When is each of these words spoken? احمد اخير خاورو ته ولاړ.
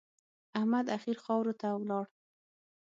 احمد 0.59 0.85
اخير 0.97 1.17
خاورو 1.25 1.53
ته 1.61 1.67
ولاړ. 1.73 2.05